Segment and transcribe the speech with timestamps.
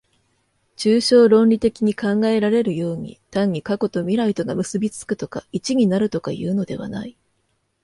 [0.77, 7.19] 抽象論理的に考えられるように、単に過去と未来とが結び附くとか一になるとかいうのではない。